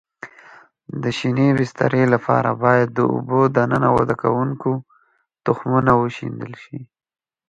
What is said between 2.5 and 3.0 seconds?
باید د